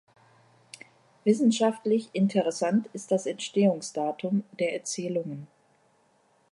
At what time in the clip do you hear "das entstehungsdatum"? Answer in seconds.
3.11-4.43